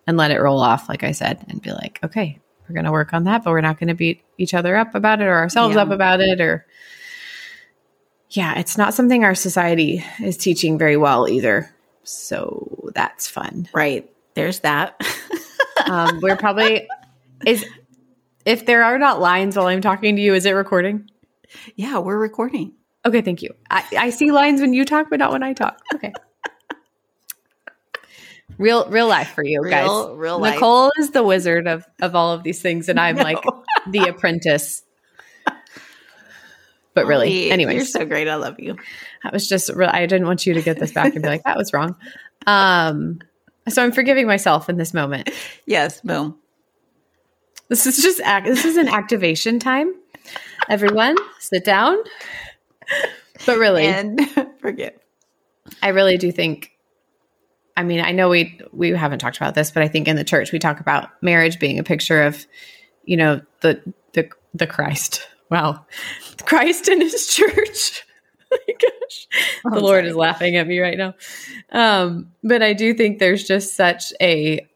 and 0.07 0.17
let 0.17 0.31
it 0.31 0.41
roll 0.41 0.61
off, 0.61 0.89
like 0.89 1.05
I 1.05 1.13
said, 1.13 1.45
and 1.49 1.61
be 1.61 1.73
like, 1.73 1.99
okay, 2.03 2.39
we're 2.69 2.75
going 2.75 2.85
to 2.85 2.93
work 2.93 3.13
on 3.13 3.25
that, 3.25 3.45
but 3.45 3.51
we're 3.51 3.61
not 3.61 3.79
going 3.79 3.89
to 3.89 3.95
beat 3.95 4.23
each 4.39 4.55
other 4.55 4.77
up 4.77 4.95
about 4.95 5.21
it 5.21 5.25
or 5.25 5.35
ourselves 5.35 5.75
yeah. 5.75 5.83
up 5.83 5.91
about 5.91 6.21
it 6.21 6.41
or. 6.41 6.67
Yeah, 8.31 8.59
it's 8.59 8.79
not 8.79 8.95
something 8.95 9.25
our 9.25 9.35
society 9.35 10.03
is 10.23 10.39
teaching 10.39 10.79
very 10.79 10.97
well 10.97 11.29
either. 11.29 11.71
So 12.05 12.91
that's 12.95 13.29
fun. 13.29 13.69
Right. 13.73 14.11
There's 14.35 14.61
that. 14.61 15.01
um, 15.91 16.21
we're 16.21 16.37
probably 16.37 16.89
is 17.47 17.65
if 18.45 18.67
there 18.67 18.83
are 18.83 18.99
not 18.99 19.21
lines 19.21 19.57
while 19.57 19.67
I'm 19.67 19.81
talking 19.81 20.17
to 20.17 20.23
you, 20.23 20.35
is 20.35 20.47
it 20.47 20.53
recording? 20.53 21.09
Yeah, 21.77 21.99
we're 21.99 22.19
recording. 22.19 22.73
Okay, 23.05 23.21
thank 23.21 23.43
you. 23.43 23.55
I, 23.71 23.85
I 23.99 24.11
see 24.11 24.31
lines 24.31 24.61
when 24.61 24.73
you 24.75 24.85
talk, 24.85 25.11
but 25.11 25.19
not 25.19 25.33
when 25.33 25.43
I 25.43 25.53
talk. 25.53 25.81
Okay. 25.95 26.13
real 28.59 28.89
real 28.89 29.09
life 29.09 29.29
for 29.31 29.45
you 29.45 29.63
guys. 29.69 29.85
Real, 29.85 30.17
real 30.17 30.39
life. 30.39 30.55
Nicole 30.55 30.93
is 30.99 31.11
the 31.11 31.23
wizard 31.23 31.67
of 31.67 31.85
of 32.01 32.15
all 32.15 32.33
of 32.33 32.43
these 32.43 32.63
things, 32.63 32.89
and 32.89 32.99
I'm 32.99 33.17
no. 33.17 33.23
like 33.23 33.45
the 33.89 34.09
apprentice. 34.09 34.83
But 36.95 37.07
really, 37.07 37.51
anyway, 37.51 37.75
you're 37.75 37.85
so 37.85 38.05
great. 38.05 38.29
I 38.29 38.35
love 38.35 38.61
you. 38.61 38.77
I 39.25 39.31
was 39.33 39.49
just 39.49 39.71
real. 39.75 39.89
I 39.91 40.05
didn't 40.07 40.27
want 40.27 40.45
you 40.45 40.55
to 40.55 40.63
get 40.63 40.79
this 40.79 40.93
back 40.93 41.15
and 41.15 41.23
be 41.23 41.29
like, 41.29 41.45
that 41.45 41.57
was 41.57 41.73
wrong. 41.73 41.97
Um, 42.47 43.21
so 43.69 43.83
I'm 43.83 43.93
forgiving 43.93 44.27
myself 44.27 44.69
in 44.69 44.77
this 44.77 44.93
moment. 44.93 45.31
Yes, 45.67 46.01
boom. 46.01 46.37
This 47.69 47.87
is 47.87 47.97
just 48.03 48.21
act. 48.21 48.47
This 48.47 48.65
is 48.65 48.77
an 48.77 48.89
activation 48.89 49.59
time. 49.59 49.95
Everyone, 50.69 51.17
sit 51.39 51.65
down. 51.65 51.97
But 53.47 53.59
really, 53.59 53.87
and 53.87 54.21
forgive. 54.61 54.93
I 55.83 55.89
really 55.89 56.19
do 56.19 56.31
think. 56.31 56.71
I 57.77 57.85
mean, 57.85 58.01
I 58.01 58.13
know 58.13 58.29
we 58.29 58.61
we 58.73 58.91
haven't 58.91 59.21
talked 59.21 59.39
about 59.39 59.55
this, 59.55 59.71
but 59.71 59.83
I 59.83 59.89
think 59.89 60.09
in 60.09 60.17
the 60.17 60.25
church 60.25 60.53
we 60.53 60.59
talk 60.59 60.81
about 60.81 61.09
marriage 61.23 61.59
being 61.59 61.79
a 61.79 61.83
picture 61.83 62.23
of, 62.23 62.45
you 63.05 63.17
know, 63.17 63.41
the 63.61 63.81
the 64.13 64.29
the 64.53 64.67
Christ. 64.67 65.27
Wow, 65.53 65.87
Christ 66.47 66.89
and 66.89 67.03
His 67.03 67.29
church 67.29 68.03
my 68.69 68.75
gosh. 68.75 69.29
Oh, 69.65 69.71
the 69.71 69.81
Lord 69.81 70.01
sorry. 70.01 70.09
is 70.09 70.17
laughing 70.17 70.57
at 70.57 70.67
me 70.67 70.79
right 70.81 70.99
now. 70.99 71.15
Um, 71.71 72.33
but 72.43 72.63
I 72.63 72.73
do 72.73 72.95
think 72.95 73.19
there's 73.19 73.45
just 73.45 73.75
such 73.75 74.13
a 74.21 74.67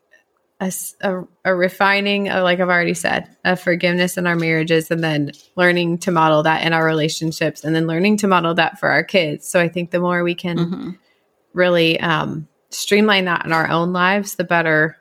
a, 0.59 0.73
a, 1.02 1.23
a 1.45 1.54
refining, 1.54 2.30
of, 2.30 2.42
like 2.42 2.61
I've 2.61 2.71
already 2.71 2.95
said, 2.95 3.28
of 3.45 3.61
forgiveness 3.61 4.16
in 4.16 4.26
our 4.26 4.37
marriages, 4.37 4.90
and 4.90 5.04
then 5.04 5.33
learning 5.54 5.99
to 5.99 6.11
model 6.11 6.42
that 6.45 6.66
in 6.66 6.73
our 6.73 6.85
relationships, 6.85 7.62
and 7.62 7.76
then 7.76 7.87
learning 7.87 8.16
to 8.18 8.26
model 8.26 8.54
that 8.54 8.80
for 8.80 8.88
our 8.88 9.04
kids. 9.04 9.47
So 9.47 9.61
I 9.61 9.68
think 9.68 9.90
the 9.90 10.00
more 10.00 10.25
we 10.25 10.35
can 10.35 10.56
mm-hmm. 10.56 10.90
really 11.52 12.00
um, 12.00 12.49
streamline 12.71 13.26
that 13.26 13.45
in 13.45 13.52
our 13.52 13.68
own 13.68 13.92
lives, 13.92 14.37
the 14.37 14.45
better 14.45 14.97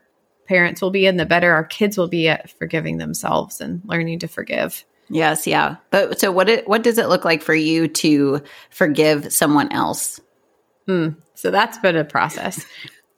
parents 0.45 0.81
will 0.81 0.91
be, 0.91 1.07
and 1.07 1.17
the 1.17 1.25
better 1.25 1.53
our 1.53 1.63
kids 1.63 1.97
will 1.97 2.09
be 2.09 2.27
at 2.27 2.49
forgiving 2.49 2.97
themselves 2.97 3.61
and 3.61 3.81
learning 3.85 4.19
to 4.19 4.27
forgive. 4.27 4.83
Yes, 5.09 5.45
yeah. 5.45 5.77
But 5.91 6.19
so 6.19 6.31
what 6.31 6.49
it, 6.49 6.67
what 6.67 6.83
does 6.83 6.97
it 6.97 7.09
look 7.09 7.25
like 7.25 7.41
for 7.41 7.53
you 7.53 7.87
to 7.87 8.41
forgive 8.69 9.31
someone 9.31 9.71
else? 9.71 10.19
Mm, 10.87 11.17
so 11.35 11.51
that's 11.51 11.77
been 11.77 11.95
a 11.95 12.03
process. 12.03 12.65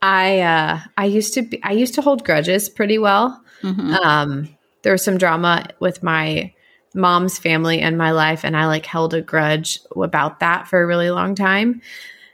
I 0.02 0.42
uh, 0.42 0.80
I 0.98 1.06
used 1.06 1.34
to 1.36 1.42
be 1.42 1.62
I 1.64 1.72
used 1.72 1.96
to 1.96 2.02
hold 2.02 2.24
grudges 2.24 2.70
pretty 2.70 2.98
well. 2.98 3.42
Mm-hmm. 3.62 3.94
Um, 3.94 4.58
there 4.84 4.92
was 4.92 5.04
some 5.04 5.18
drama 5.18 5.68
with 5.80 6.04
my 6.04 6.54
mom's 6.94 7.38
family 7.38 7.80
and 7.80 7.98
my 7.98 8.12
life, 8.12 8.44
and 8.44 8.56
I 8.56 8.68
like 8.68 8.86
held 8.86 9.14
a 9.14 9.22
grudge 9.22 9.80
about 9.96 10.40
that 10.40 10.68
for 10.68 10.82
a 10.82 10.88
really 10.88 11.10
long 11.10 11.36
time. 11.36 11.82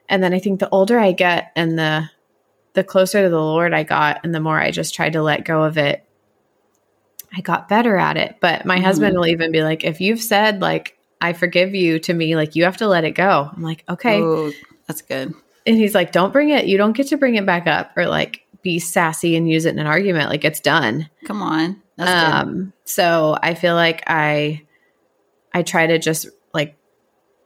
And 0.09 0.21
then 0.21 0.33
I 0.33 0.39
think 0.39 0.59
the 0.59 0.69
older 0.69 0.99
I 0.99 1.13
get, 1.13 1.51
and 1.55 1.77
the 1.77 2.09
the 2.73 2.83
closer 2.83 3.23
to 3.23 3.29
the 3.29 3.39
Lord 3.39 3.73
I 3.73 3.83
got, 3.83 4.21
and 4.23 4.33
the 4.33 4.39
more 4.39 4.59
I 4.59 4.71
just 4.71 4.95
tried 4.95 5.13
to 5.13 5.21
let 5.21 5.45
go 5.45 5.63
of 5.63 5.77
it, 5.77 6.05
I 7.35 7.41
got 7.41 7.69
better 7.69 7.97
at 7.97 8.17
it. 8.17 8.37
But 8.39 8.65
my 8.65 8.75
mm-hmm. 8.75 8.85
husband 8.85 9.15
will 9.15 9.27
even 9.27 9.51
be 9.51 9.63
like, 9.63 9.83
if 9.83 10.01
you've 10.01 10.21
said 10.21 10.61
like 10.61 10.97
I 11.21 11.33
forgive 11.33 11.73
you 11.73 11.99
to 11.99 12.13
me, 12.13 12.35
like 12.35 12.55
you 12.55 12.65
have 12.65 12.77
to 12.77 12.87
let 12.87 13.03
it 13.03 13.11
go. 13.11 13.49
I'm 13.51 13.63
like, 13.63 13.83
okay, 13.89 14.19
Ooh, 14.19 14.53
that's 14.87 15.01
good 15.01 15.33
and 15.65 15.77
he's 15.77 15.95
like, 15.95 16.11
don't 16.11 16.33
bring 16.33 16.49
it. 16.49 16.65
You 16.67 16.77
don't 16.77 16.93
get 16.93 17.07
to 17.07 17.17
bring 17.17 17.35
it 17.35 17.45
back 17.45 17.67
up 17.67 17.91
or 17.95 18.07
like 18.07 18.45
be 18.61 18.79
sassy 18.79 19.35
and 19.35 19.49
use 19.49 19.65
it 19.65 19.73
in 19.73 19.79
an 19.79 19.87
argument. 19.87 20.29
Like 20.29 20.45
it's 20.45 20.59
done. 20.59 21.09
Come 21.25 21.41
on. 21.41 21.81
um, 21.99 22.73
so 22.85 23.37
I 23.41 23.53
feel 23.53 23.75
like 23.75 24.03
I, 24.07 24.63
I 25.53 25.63
try 25.63 25.87
to 25.87 25.99
just 25.99 26.27
like 26.53 26.75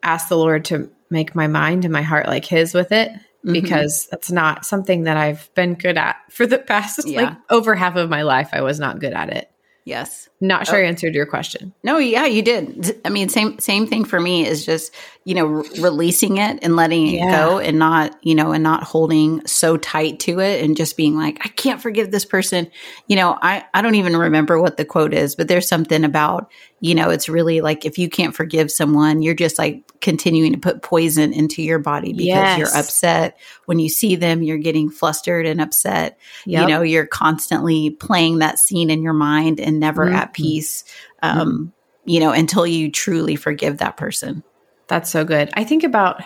ask 0.01 0.29
the 0.29 0.38
Lord 0.38 0.65
to 0.65 0.89
make 1.10 1.36
my 1.36 1.48
mind 1.48 1.86
and 1.86 1.94
my 1.94 2.01
heart 2.01 2.27
like 2.27 2.46
his 2.46 2.74
with 2.74 2.91
it 2.91 3.10
mm-hmm. 3.10 3.53
because 3.53 4.08
that's 4.10 4.32
not 4.32 4.65
something 4.65 5.03
that 5.03 5.17
I've 5.17 5.53
been 5.53 5.75
good 5.75 5.98
at 5.98 6.17
for 6.29 6.46
the 6.46 6.58
past 6.58 7.01
yeah. 7.08 7.22
like 7.22 7.38
over 7.50 7.75
half 7.75 7.96
of 7.96 8.10
my 8.10 8.24
life. 8.24 8.50
I 8.53 8.62
was 8.62 8.79
not 8.79 9.00
good 9.00 9.13
at 9.13 9.29
it. 9.29 9.51
Yes. 9.88 10.27
Not 10.41 10.67
sure 10.67 10.75
oh. 10.75 10.82
I 10.82 10.86
answered 10.86 11.15
your 11.15 11.25
question. 11.25 11.74
No, 11.82 11.98
yeah, 11.98 12.25
you 12.25 12.41
did. 12.41 13.00
I 13.06 13.10
mean, 13.10 13.29
same 13.29 13.58
same 13.58 13.88
thing 13.88 14.03
for 14.03 14.20
me 14.20 14.46
is 14.46 14.65
just 14.65 14.94
you 15.24 15.34
know 15.34 15.46
re- 15.46 15.70
releasing 15.79 16.39
it 16.39 16.60
and 16.62 16.75
letting 16.75 17.08
it 17.08 17.20
yeah. 17.20 17.32
go, 17.32 17.60
and 17.60 17.79
not 17.79 18.13
you 18.22 18.36
know 18.36 18.51
and 18.51 18.62
not 18.62 18.84
holding 18.84 19.48
so 19.48 19.77
tight 19.77 20.20
to 20.20 20.41
it, 20.41 20.62
and 20.62 20.75
just 20.75 20.98
being 20.98 21.15
like, 21.15 21.39
I 21.46 21.48
can't 21.48 21.82
forgive 21.82 22.12
this 22.12 22.25
person. 22.25 22.70
You 23.08 23.15
know, 23.15 23.39
I 23.41 23.63
I 23.74 23.82
don't 23.82 23.96
even 23.96 24.17
remember 24.17 24.62
what 24.62 24.75
the 24.75 24.84
quote 24.84 25.13
is, 25.13 25.38
but 25.38 25.48
there's 25.48 25.70
something 25.70 26.03
about 26.03 26.51
you 26.79 26.93
know 26.93 27.10
it's 27.10 27.27
really 27.27 27.62
like 27.62 27.86
if 27.86 27.98
you 27.98 28.10
can't 28.10 28.36
forgive 28.36 28.72
someone, 28.72 29.22
you're 29.22 29.34
just 29.34 29.57
like 29.57 29.84
continuing 30.00 30.53
to 30.53 30.60
put 30.60 30.84
poison 30.84 31.34
into 31.34 31.63
your 31.63 31.79
body 31.79 32.13
because 32.13 32.25
yes. 32.25 32.60
you're 32.60 32.77
upset 32.77 33.38
when 33.65 33.79
you 33.79 33.89
see 33.89 34.15
them. 34.15 34.43
You're 34.43 34.60
getting 34.60 34.89
flustered 34.89 35.46
and 35.48 35.60
upset. 35.60 36.19
Yep. 36.46 36.62
You 36.62 36.67
know, 36.67 36.81
you're 36.84 37.07
constantly 37.07 37.89
playing 37.89 38.39
that 38.39 38.60
scene 38.60 38.89
in 38.89 39.01
your 39.01 39.13
mind 39.13 39.60
and 39.60 39.79
never 39.79 40.05
mm-hmm. 40.05 40.15
at 40.15 40.34
peace, 40.34 40.84
um, 41.24 41.39
mm-hmm. 41.39 42.10
you 42.10 42.19
know, 42.19 42.31
until 42.31 42.67
you 42.67 42.91
truly 42.91 43.36
forgive 43.36 43.79
that 43.79 43.98
person. 43.98 44.43
That's 44.88 45.10
so 45.10 45.25
good. 45.25 45.50
I 45.53 45.63
think 45.63 45.84
about, 45.84 46.24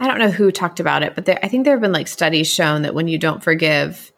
I 0.00 0.06
don't 0.06 0.18
know 0.18 0.30
who 0.30 0.52
talked 0.52 0.80
about 0.80 1.02
it, 1.02 1.14
but 1.14 1.24
there, 1.24 1.38
I 1.42 1.48
think 1.48 1.64
there 1.64 1.74
have 1.74 1.80
been 1.80 1.92
like 1.92 2.08
studies 2.08 2.46
shown 2.46 2.82
that 2.82 2.94
when 2.94 3.08
you 3.08 3.18
don't 3.18 3.42
forgive, 3.42 4.12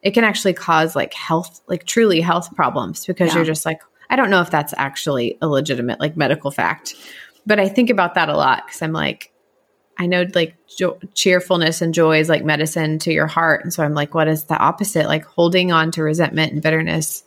it 0.00 0.12
can 0.12 0.22
actually 0.22 0.54
cause 0.54 0.94
like 0.94 1.12
health, 1.12 1.60
like 1.66 1.84
truly 1.84 2.20
health 2.20 2.54
problems 2.54 3.04
because 3.04 3.30
yeah. 3.30 3.34
you're 3.34 3.44
just 3.44 3.66
like, 3.66 3.80
I 4.10 4.16
don't 4.16 4.30
know 4.30 4.40
if 4.40 4.50
that's 4.50 4.74
actually 4.76 5.38
a 5.40 5.48
legitimate 5.48 6.00
like 6.00 6.16
medical 6.16 6.50
fact, 6.50 6.94
but 7.46 7.60
I 7.60 7.68
think 7.68 7.90
about 7.90 8.14
that 8.14 8.28
a 8.28 8.36
lot 8.36 8.66
because 8.66 8.82
I'm 8.82 8.92
like, 8.92 9.32
I 9.98 10.06
know 10.06 10.24
like 10.34 10.54
jo- 10.68 10.98
cheerfulness 11.14 11.82
and 11.82 11.92
joy 11.92 12.20
is 12.20 12.28
like 12.28 12.44
medicine 12.44 12.98
to 13.00 13.12
your 13.12 13.26
heart. 13.26 13.64
And 13.64 13.74
so 13.74 13.82
I'm 13.82 13.94
like, 13.94 14.14
what 14.14 14.28
is 14.28 14.44
the 14.44 14.56
opposite? 14.56 15.06
Like 15.06 15.24
holding 15.24 15.72
on 15.72 15.90
to 15.92 16.02
resentment 16.02 16.52
and 16.52 16.62
bitterness 16.62 17.24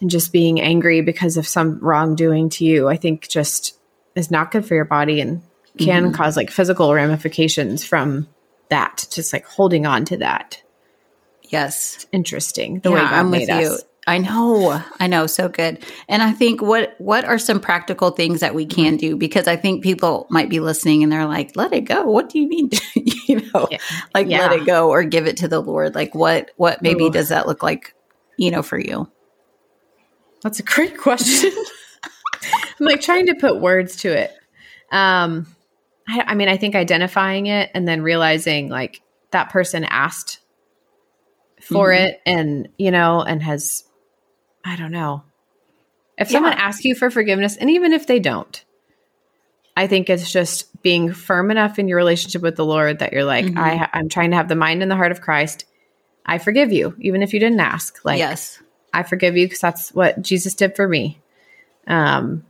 and 0.00 0.08
just 0.08 0.32
being 0.32 0.60
angry 0.60 1.00
because 1.00 1.36
of 1.36 1.46
some 1.46 1.78
wrongdoing 1.80 2.50
to 2.50 2.64
you, 2.64 2.88
I 2.88 2.96
think 2.96 3.28
just 3.28 3.76
is 4.14 4.30
not 4.30 4.50
good 4.50 4.64
for 4.64 4.74
your 4.74 4.84
body 4.84 5.20
and 5.20 5.42
can 5.78 6.04
mm-hmm. 6.04 6.14
cause 6.14 6.36
like 6.36 6.50
physical 6.50 6.94
ramifications 6.94 7.84
from 7.84 8.28
that. 8.68 9.06
Just 9.10 9.32
like 9.32 9.44
holding 9.44 9.86
on 9.86 10.04
to 10.06 10.18
that. 10.18 10.62
Yes. 11.42 11.96
It's 11.96 12.06
interesting. 12.12 12.80
The 12.80 12.90
yeah, 12.90 12.94
way 12.94 13.00
God 13.00 13.12
I'm 13.12 13.30
with 13.30 13.50
us. 13.50 13.82
I 14.06 14.18
know. 14.18 14.82
I 14.98 15.06
know. 15.06 15.26
So 15.28 15.48
good. 15.48 15.84
And 16.08 16.22
I 16.22 16.32
think 16.32 16.60
what 16.60 16.94
what 16.98 17.24
are 17.24 17.38
some 17.38 17.60
practical 17.60 18.10
things 18.10 18.40
that 18.40 18.54
we 18.54 18.66
can 18.66 18.96
do? 18.96 19.16
Because 19.16 19.46
I 19.46 19.54
think 19.54 19.84
people 19.84 20.26
might 20.28 20.48
be 20.48 20.58
listening 20.58 21.04
and 21.04 21.12
they're 21.12 21.26
like, 21.26 21.54
let 21.54 21.72
it 21.72 21.82
go. 21.82 22.04
What 22.04 22.28
do 22.28 22.40
you 22.40 22.48
mean? 22.48 22.70
you 22.94 23.42
know, 23.54 23.68
yeah. 23.70 23.78
like 24.12 24.26
yeah. 24.26 24.48
let 24.48 24.60
it 24.60 24.66
go 24.66 24.90
or 24.90 25.04
give 25.04 25.26
it 25.26 25.36
to 25.38 25.48
the 25.48 25.60
Lord. 25.60 25.94
Like 25.94 26.14
what 26.14 26.50
what 26.56 26.82
maybe 26.82 27.04
Ooh. 27.04 27.10
does 27.10 27.28
that 27.28 27.46
look 27.46 27.62
like, 27.62 27.94
you 28.36 28.50
know, 28.50 28.62
for 28.62 28.78
you? 28.78 29.08
That's 30.42 30.58
a 30.58 30.64
great 30.64 30.98
question. 30.98 31.52
I'm 32.80 32.86
like 32.86 33.00
trying 33.00 33.26
to 33.26 33.34
put 33.34 33.60
words 33.60 33.96
to 33.96 34.08
it. 34.08 34.32
Um, 34.90 35.46
I, 36.08 36.24
I 36.26 36.34
mean, 36.34 36.48
I 36.48 36.56
think 36.56 36.74
identifying 36.74 37.46
it 37.46 37.70
and 37.74 37.86
then 37.86 38.02
realizing 38.02 38.68
like 38.68 39.00
that 39.30 39.50
person 39.50 39.84
asked 39.84 40.40
for 41.60 41.90
mm-hmm. 41.90 42.04
it 42.04 42.20
and, 42.26 42.68
you 42.76 42.90
know, 42.90 43.22
and 43.22 43.40
has, 43.40 43.84
I 44.64 44.76
don't 44.76 44.92
know. 44.92 45.24
If 46.18 46.28
yeah. 46.28 46.34
someone 46.34 46.52
asks 46.52 46.84
you 46.84 46.94
for 46.94 47.10
forgiveness, 47.10 47.56
and 47.56 47.70
even 47.70 47.92
if 47.92 48.06
they 48.06 48.18
don't, 48.18 48.64
I 49.76 49.86
think 49.86 50.10
it's 50.10 50.30
just 50.30 50.82
being 50.82 51.12
firm 51.12 51.50
enough 51.50 51.78
in 51.78 51.88
your 51.88 51.96
relationship 51.96 52.42
with 52.42 52.56
the 52.56 52.64
Lord 52.64 52.98
that 52.98 53.12
you're 53.12 53.24
like, 53.24 53.46
mm-hmm. 53.46 53.58
I, 53.58 53.88
I'm 53.92 54.08
trying 54.08 54.30
to 54.30 54.36
have 54.36 54.48
the 54.48 54.54
mind 54.54 54.82
and 54.82 54.90
the 54.90 54.96
heart 54.96 55.12
of 55.12 55.20
Christ. 55.20 55.64
I 56.26 56.38
forgive 56.38 56.72
you, 56.72 56.94
even 57.00 57.22
if 57.22 57.32
you 57.32 57.40
didn't 57.40 57.60
ask. 57.60 58.04
Like, 58.04 58.18
yes, 58.18 58.62
I 58.92 59.02
forgive 59.02 59.36
you 59.36 59.46
because 59.46 59.60
that's 59.60 59.92
what 59.92 60.20
Jesus 60.22 60.54
did 60.54 60.76
for 60.76 60.86
me. 60.86 61.18
Um, 61.86 62.44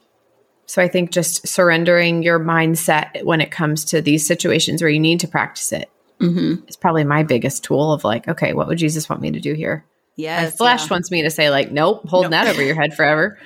so 0.66 0.83
I 0.83 0.88
think 0.88 1.11
just 1.11 1.47
surrendering 1.47 2.23
your 2.23 2.40
mindset 2.40 3.25
when 3.25 3.40
it 3.40 3.50
comes 3.50 3.85
to 3.87 4.02
these 4.02 4.26
situations 4.26 4.83
where 4.83 4.90
you 4.90 5.00
need 5.00 5.21
to 5.21 5.28
practice 5.28 5.73
it 5.73 5.90
mm-hmm. 6.21 6.66
is 6.66 6.76
probably 6.76 7.04
my 7.04 7.23
biggest 7.23 7.64
tool 7.64 7.92
of 7.92 8.04
like, 8.04 8.28
okay, 8.28 8.52
what 8.52 8.69
would 8.69 8.78
Jesus 8.78 9.09
want 9.09 9.23
me 9.23 9.31
to 9.33 9.40
do 9.40 9.54
here? 9.54 9.85
Yes, 10.16 10.52
my 10.52 10.57
flesh 10.57 10.83
yeah. 10.83 10.88
wants 10.90 11.11
me 11.11 11.23
to 11.23 11.31
say 11.31 11.50
like, 11.50 11.73
nope, 11.73 12.09
holding 12.09 12.31
nope. 12.31 12.45
that 12.45 12.50
over 12.50 12.62
your 12.62 12.75
head 12.75 12.95
forever. 12.95 13.38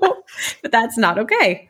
but 0.62 0.72
that's 0.72 0.96
not 0.96 1.18
okay. 1.18 1.68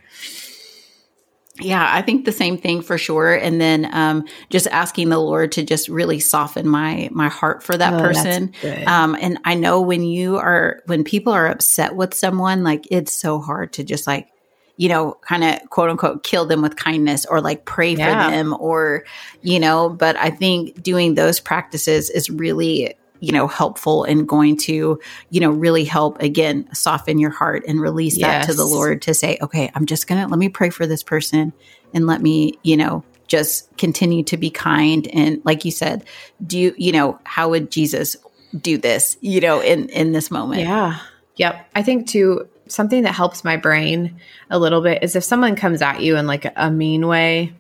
Yeah, 1.61 1.89
I 1.89 2.03
think 2.03 2.25
the 2.25 2.33
same 2.33 2.59
thing 2.59 2.83
for 2.83 2.99
sure. 2.99 3.33
And 3.33 3.61
then 3.61 3.89
um, 3.95 4.27
just 4.51 4.67
asking 4.67 5.09
the 5.09 5.19
Lord 5.19 5.53
to 5.53 5.63
just 5.63 5.89
really 5.89 6.19
soften 6.19 6.69
my 6.69 7.09
my 7.13 7.29
heart 7.29 7.63
for 7.63 7.77
that 7.77 7.95
oh, 7.95 7.99
person. 7.99 8.53
Um, 8.87 9.17
and 9.21 9.39
I 9.45 9.55
know 9.55 9.81
when 9.81 10.03
you 10.03 10.37
are 10.37 10.83
when 10.87 11.05
people 11.05 11.33
are 11.33 11.47
upset 11.47 11.95
with 11.95 12.13
someone, 12.13 12.65
like 12.65 12.89
it's 12.91 13.13
so 13.13 13.39
hard 13.41 13.73
to 13.75 13.85
just 13.85 14.07
like 14.07 14.29
you 14.77 14.89
know, 14.89 15.17
kind 15.21 15.45
of 15.45 15.71
quote 15.71 15.91
unquote 15.91 16.25
kill 16.25 16.47
them 16.47 16.61
with 16.61 16.75
kindness 16.75 17.25
or 17.27 17.41
like 17.41 17.65
pray 17.65 17.95
yeah. 17.95 18.25
for 18.25 18.31
them 18.31 18.57
or, 18.59 19.05
you 19.41 19.61
know, 19.61 19.89
but 19.89 20.17
I 20.17 20.31
think 20.31 20.83
doing 20.83 21.15
those 21.15 21.39
practices 21.39 22.11
is 22.11 22.29
really 22.29 22.95
you 23.25 23.33
know, 23.33 23.49
helpful 23.49 24.05
and 24.05 24.29
going 24.29 24.57
to, 24.59 25.01
you 25.31 25.41
know, 25.41 25.51
really 25.51 25.85
help 25.85 26.21
again, 26.21 26.69
soften 26.75 27.19
your 27.19 27.31
heart 27.31 27.65
and 27.67 27.81
release 27.81 28.19
yes. 28.19 28.47
that 28.47 28.53
to 28.53 28.57
the 28.57 28.67
Lord 28.67 29.01
to 29.03 29.15
say, 29.15 29.39
okay, 29.41 29.71
I'm 29.75 29.87
just 29.87 30.07
going 30.07 30.23
to 30.23 30.29
let 30.29 30.39
me 30.39 30.51
pray 30.51 30.69
for 30.69 30.87
this 30.87 31.03
person 31.03 31.55
and 31.95 32.07
let 32.07 32.21
me, 32.21 32.59
you 32.63 32.77
know, 32.77 33.03
just 33.27 33.75
continue 33.79 34.23
to 34.25 34.37
be 34.37 34.51
kind. 34.51 35.09
And 35.09 35.41
like 35.43 35.65
you 35.65 35.71
said, 35.71 36.05
do 36.47 36.59
you, 36.59 36.75
you 36.77 36.93
know, 36.93 37.19
how 37.25 37.49
would 37.49 37.71
Jesus 37.71 38.17
do 38.55 38.77
this, 38.77 39.17
you 39.23 39.41
know, 39.41 39.61
in, 39.61 39.89
in 39.89 40.13
this 40.13 40.31
moment? 40.31 40.61
Yeah. 40.61 40.99
Yep. 41.37 41.67
I 41.75 41.83
think 41.83 42.07
too, 42.07 42.47
something 42.69 43.05
that 43.05 43.15
helps 43.15 43.43
my 43.43 43.57
brain 43.57 44.21
a 44.51 44.59
little 44.59 44.83
bit 44.83 45.03
is 45.03 45.17
if 45.17 45.25
someone 45.25 45.57
comes 45.57 45.81
at 45.81 46.03
you 46.03 46.17
in 46.17 46.27
like 46.27 46.47
a 46.57 46.71
mean 46.71 47.07
way 47.07 47.55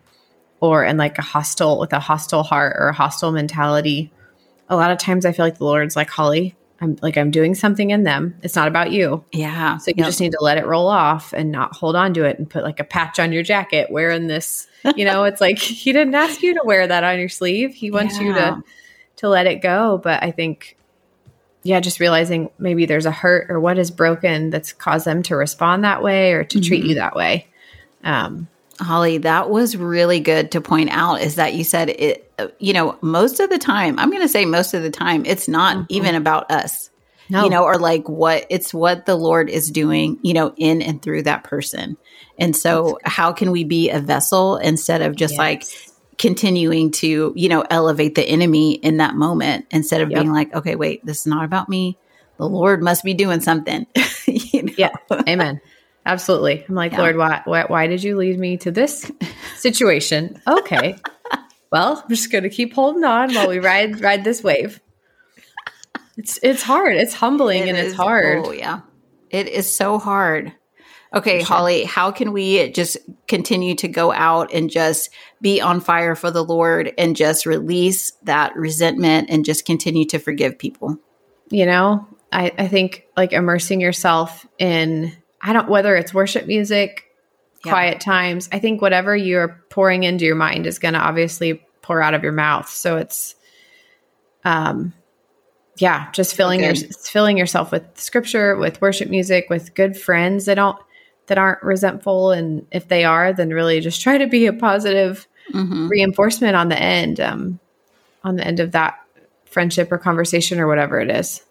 or 0.60 0.84
in 0.84 0.98
like 0.98 1.16
a 1.18 1.22
hostile 1.22 1.78
with 1.78 1.94
a 1.94 2.00
hostile 2.00 2.42
heart 2.42 2.76
or 2.78 2.88
a 2.88 2.94
hostile 2.94 3.32
mentality 3.32 4.12
a 4.68 4.76
lot 4.76 4.90
of 4.90 4.98
times 4.98 5.24
I 5.24 5.32
feel 5.32 5.44
like 5.44 5.58
the 5.58 5.64
Lord's 5.64 5.96
like, 5.96 6.10
Holly, 6.10 6.56
I'm 6.80 6.96
like, 7.02 7.16
I'm 7.16 7.30
doing 7.30 7.54
something 7.54 7.90
in 7.90 8.04
them. 8.04 8.36
It's 8.42 8.56
not 8.56 8.68
about 8.68 8.90
you. 8.90 9.24
Yeah. 9.32 9.78
So 9.78 9.90
you 9.90 9.94
yep. 9.98 10.06
just 10.06 10.20
need 10.20 10.32
to 10.32 10.38
let 10.40 10.58
it 10.58 10.66
roll 10.66 10.88
off 10.88 11.32
and 11.32 11.50
not 11.50 11.74
hold 11.74 11.96
on 11.96 12.14
to 12.14 12.24
it 12.24 12.38
and 12.38 12.48
put 12.48 12.64
like 12.64 12.80
a 12.80 12.84
patch 12.84 13.18
on 13.18 13.32
your 13.32 13.42
jacket 13.42 13.90
wearing 13.90 14.26
this. 14.26 14.66
You 14.96 15.04
know, 15.04 15.24
it's 15.24 15.40
like 15.40 15.58
he 15.60 15.92
didn't 15.92 16.14
ask 16.14 16.42
you 16.42 16.54
to 16.54 16.62
wear 16.64 16.86
that 16.86 17.04
on 17.04 17.18
your 17.18 17.28
sleeve. 17.28 17.74
He 17.74 17.90
wants 17.90 18.18
yeah. 18.18 18.22
you 18.22 18.34
to 18.34 18.62
to 19.16 19.28
let 19.28 19.46
it 19.46 19.62
go. 19.62 19.98
But 20.02 20.22
I 20.22 20.30
think 20.30 20.76
yeah, 21.62 21.80
just 21.80 21.98
realizing 22.00 22.50
maybe 22.58 22.84
there's 22.84 23.06
a 23.06 23.10
hurt 23.10 23.50
or 23.50 23.58
what 23.58 23.78
is 23.78 23.90
broken 23.90 24.50
that's 24.50 24.72
caused 24.72 25.06
them 25.06 25.22
to 25.24 25.36
respond 25.36 25.84
that 25.84 26.02
way 26.02 26.32
or 26.32 26.44
to 26.44 26.58
mm-hmm. 26.58 26.66
treat 26.66 26.84
you 26.84 26.90
mm-hmm. 26.90 26.98
that 26.98 27.16
way. 27.16 27.46
Um, 28.04 28.48
Holly, 28.80 29.18
that 29.18 29.50
was 29.50 29.76
really 29.76 30.20
good 30.20 30.52
to 30.52 30.60
point 30.60 30.90
out 30.90 31.20
is 31.20 31.36
that 31.36 31.54
you 31.54 31.64
said 31.64 31.90
it, 31.90 32.30
you 32.58 32.72
know, 32.72 32.98
most 33.00 33.40
of 33.40 33.50
the 33.50 33.58
time, 33.58 33.98
I'm 33.98 34.10
going 34.10 34.22
to 34.22 34.28
say 34.28 34.44
most 34.44 34.74
of 34.74 34.82
the 34.82 34.90
time, 34.90 35.24
it's 35.26 35.48
not 35.48 35.76
mm-hmm. 35.76 35.86
even 35.90 36.14
about 36.14 36.50
us, 36.50 36.90
no. 37.28 37.44
you 37.44 37.50
know, 37.50 37.64
or 37.64 37.76
like 37.76 38.08
what 38.08 38.46
it's 38.50 38.74
what 38.74 39.06
the 39.06 39.14
Lord 39.14 39.48
is 39.48 39.70
doing, 39.70 40.18
you 40.22 40.34
know, 40.34 40.52
in 40.56 40.82
and 40.82 41.00
through 41.00 41.22
that 41.22 41.44
person. 41.44 41.96
And 42.38 42.56
so, 42.56 42.98
how 43.04 43.32
can 43.32 43.52
we 43.52 43.62
be 43.62 43.90
a 43.90 44.00
vessel 44.00 44.56
instead 44.56 45.02
of 45.02 45.14
just 45.14 45.34
yes. 45.34 45.38
like 45.38 45.64
continuing 46.18 46.90
to, 46.90 47.32
you 47.36 47.48
know, 47.48 47.64
elevate 47.70 48.14
the 48.14 48.24
enemy 48.24 48.74
in 48.74 48.96
that 48.98 49.14
moment 49.14 49.66
instead 49.70 50.00
of 50.00 50.10
yep. 50.10 50.20
being 50.20 50.32
like, 50.32 50.52
okay, 50.54 50.74
wait, 50.74 51.04
this 51.06 51.20
is 51.20 51.26
not 51.26 51.44
about 51.44 51.68
me. 51.68 51.98
The 52.38 52.48
Lord 52.48 52.82
must 52.82 53.04
be 53.04 53.14
doing 53.14 53.40
something. 53.40 53.86
you 54.26 54.64
know? 54.64 54.72
Yeah. 54.76 54.90
Amen. 55.28 55.60
Absolutely. 56.06 56.64
I'm 56.68 56.74
like, 56.74 56.92
yeah. 56.92 57.00
Lord, 57.00 57.16
why, 57.16 57.42
why, 57.44 57.64
why 57.64 57.86
did 57.86 58.02
you 58.02 58.16
lead 58.16 58.38
me 58.38 58.56
to 58.58 58.70
this 58.70 59.10
situation? 59.56 60.40
Okay. 60.46 60.96
well, 61.72 62.00
I'm 62.02 62.08
just 62.08 62.30
going 62.30 62.44
to 62.44 62.50
keep 62.50 62.74
holding 62.74 63.04
on 63.04 63.34
while 63.34 63.48
we 63.48 63.58
ride 63.58 64.00
ride 64.00 64.24
this 64.24 64.42
wave. 64.42 64.80
It's 66.16 66.38
it's 66.42 66.62
hard. 66.62 66.96
It's 66.96 67.14
humbling 67.14 67.62
It 67.64 67.68
and 67.70 67.78
is- 67.78 67.86
it's 67.88 67.96
hard. 67.96 68.44
Oh 68.44 68.52
yeah, 68.52 68.80
it 69.30 69.48
is 69.48 69.72
so 69.72 69.98
hard. 69.98 70.52
Okay, 71.12 71.42
Holly, 71.42 71.84
how 71.84 72.10
can 72.10 72.32
we 72.32 72.70
just 72.70 72.96
continue 73.28 73.76
to 73.76 73.86
go 73.86 74.10
out 74.12 74.52
and 74.52 74.68
just 74.68 75.10
be 75.40 75.60
on 75.60 75.80
fire 75.80 76.16
for 76.16 76.32
the 76.32 76.42
Lord 76.44 76.92
and 76.98 77.14
just 77.14 77.46
release 77.46 78.10
that 78.24 78.56
resentment 78.56 79.30
and 79.30 79.44
just 79.44 79.64
continue 79.64 80.04
to 80.06 80.18
forgive 80.18 80.58
people? 80.58 80.98
you 81.50 81.66
know 81.66 82.06
I, 82.32 82.52
I 82.58 82.68
think 82.68 83.06
like 83.18 83.32
immersing 83.34 83.80
yourself 83.80 84.46
in 84.58 85.14
i 85.44 85.52
don't 85.52 85.68
whether 85.68 85.94
it's 85.94 86.12
worship 86.12 86.46
music 86.46 87.04
Yeah. 87.64 87.72
quiet 87.72 88.00
times 88.00 88.48
i 88.52 88.58
think 88.58 88.82
whatever 88.82 89.16
you're 89.16 89.62
pouring 89.70 90.02
into 90.02 90.24
your 90.24 90.34
mind 90.34 90.66
is 90.66 90.78
going 90.80 90.94
to 90.94 91.00
obviously 91.00 91.64
pour 91.82 92.02
out 92.02 92.14
of 92.14 92.22
your 92.24 92.32
mouth 92.32 92.68
so 92.68 92.96
it's 92.96 93.34
um 94.44 94.92
yeah 95.78 96.10
just 96.12 96.34
filling 96.34 96.60
your 96.60 96.74
filling 97.04 97.36
yourself 97.38 97.72
with 97.72 97.84
scripture 97.94 98.56
with 98.56 98.80
worship 98.80 99.08
music 99.08 99.46
with 99.50 99.74
good 99.74 99.96
friends 99.96 100.46
that 100.46 100.54
don't 100.56 100.78
that 101.26 101.38
aren't 101.38 101.62
resentful 101.62 102.32
and 102.32 102.66
if 102.70 102.88
they 102.88 103.04
are 103.04 103.32
then 103.32 103.50
really 103.50 103.80
just 103.80 104.00
try 104.02 104.18
to 104.18 104.26
be 104.26 104.46
a 104.46 104.52
positive 104.52 105.26
Mhm. 105.52 105.90
reinforcement 105.90 106.56
on 106.56 106.68
the 106.70 106.78
end 106.78 107.20
um 107.20 107.58
on 108.22 108.36
the 108.36 108.46
end 108.46 108.60
of 108.60 108.72
that 108.72 108.98
friendship 109.44 109.92
or 109.92 109.98
conversation 109.98 110.58
or 110.58 110.66
whatever 110.66 111.00
it 111.00 111.10
is 111.10 111.42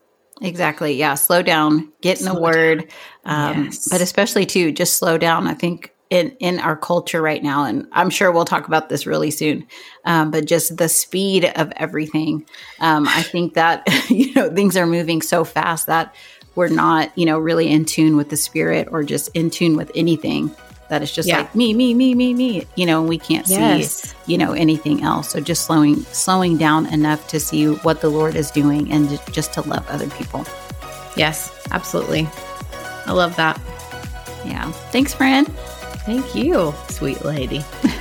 Exactly. 0.42 0.94
Yeah. 0.94 1.16
Slow 1.16 1.42
down, 1.42 1.92
get 2.02 2.20
in 2.20 2.26
the 2.26 2.40
word. 2.40 2.92
Um, 3.26 3.66
Yes. 3.66 3.88
But 3.90 4.02
especially 4.02 4.46
too, 4.46 4.72
just 4.72 4.96
slow 4.96 5.18
down. 5.18 5.48
I 5.48 5.54
think 5.54 5.94
in, 6.10 6.36
in 6.40 6.60
our 6.60 6.76
culture 6.76 7.22
right 7.22 7.42
now, 7.42 7.66
and 7.66 7.88
I'm 7.92 8.10
sure 8.10 8.32
we'll 8.32 8.46
talk 8.46 8.68
about 8.68 8.90
this 8.90 9.08
really 9.08 9.32
soon, 9.32 9.66
um, 10.06 10.32
but 10.32 10.46
just 10.46 10.78
the 10.78 10.90
speed 10.90 11.46
of 11.56 11.72
everything. 11.76 12.46
Um, 12.80 13.08
I 13.08 13.24
think 13.24 13.56
that, 13.56 13.84
you 14.10 14.34
know, 14.34 14.54
things 14.54 14.78
are 14.78 14.86
moving 14.86 15.22
so 15.22 15.44
fast 15.44 15.88
that 15.88 16.14
we're 16.56 16.68
not, 16.68 17.18
you 17.18 17.26
know, 17.26 17.40
really 17.40 17.68
in 17.70 17.86
tune 17.86 18.16
with 18.16 18.30
the 18.30 18.38
spirit 18.38 18.90
or 18.92 19.04
just 19.04 19.30
in 19.34 19.50
tune 19.50 19.76
with 19.76 19.92
anything. 19.96 20.56
That 20.94 21.02
it's 21.02 21.12
just 21.12 21.28
Yeah. 21.28 21.38
like 21.40 21.56
me, 21.56 21.74
me, 21.74 21.96
me, 21.96 22.14
me, 22.14 22.36
me, 22.36 22.68
you 22.76 22.86
know, 22.86 23.00
and 23.00 23.10
we 23.10 23.18
can't 23.18 23.48
Yes. 23.50 23.94
see, 24.12 24.16
you 24.28 24.38
know, 24.38 24.52
anything 24.52 25.02
else. 25.02 25.30
So 25.32 25.40
just 25.40 25.66
slowing, 25.66 26.06
slowing 26.12 26.56
down 26.56 26.86
enough 26.86 27.28
to 27.30 27.40
see 27.40 27.66
what 27.82 28.00
the 28.02 28.10
Lord 28.10 28.36
is 28.36 28.52
doing 28.52 28.92
and 28.92 29.10
ju- 29.10 29.18
just 29.32 29.54
to 29.54 29.62
love 29.68 29.84
other 29.90 30.06
people. 30.10 30.46
Yes, 31.16 31.50
absolutely. 31.72 32.30
I 33.08 33.12
love 33.12 33.36
that. 33.38 33.60
Yeah. 34.46 34.70
Thanks, 34.92 35.16
friend. 35.16 35.48
Thank 36.06 36.36
you, 36.36 36.76
sweet 36.90 37.26
lady. 37.26 37.66